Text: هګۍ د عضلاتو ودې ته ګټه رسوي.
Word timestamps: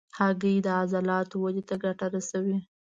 هګۍ 0.17 0.55
د 0.65 0.67
عضلاتو 0.79 1.35
ودې 1.43 1.63
ته 1.69 1.75
ګټه 1.83 2.05
رسوي. 2.15 2.57